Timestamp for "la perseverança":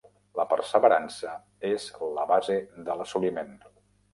0.37-1.35